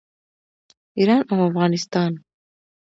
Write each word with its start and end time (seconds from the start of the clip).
ایران 0.99 1.21
او 1.31 1.37
افغانستان. 1.47 2.11